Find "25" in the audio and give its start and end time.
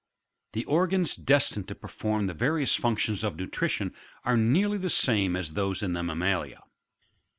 0.53-0.53